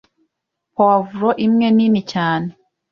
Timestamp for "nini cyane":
1.75-2.49